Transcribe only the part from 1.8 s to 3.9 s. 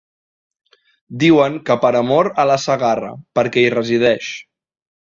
per amor a la Segarra, perquè hi